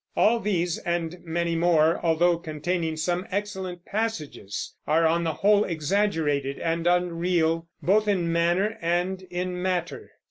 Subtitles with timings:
[0.17, 6.57] All these, and many more, although containing some excellent passages, are on the whole exaggerated
[6.57, 10.09] and unreal, both in manner and in matter.